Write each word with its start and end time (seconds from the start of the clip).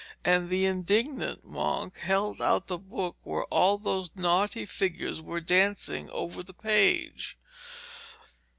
And 0.25 0.49
the 0.49 0.65
indignant 0.65 1.45
monk 1.45 1.99
held 1.99 2.41
out 2.41 2.65
the 2.65 2.79
book 2.79 3.17
where 3.21 3.43
all 3.51 3.77
those 3.77 4.09
naughty 4.15 4.65
figures 4.65 5.21
were 5.21 5.39
dancing 5.39 6.09
over 6.09 6.41
the 6.41 6.55
page. 6.55 7.37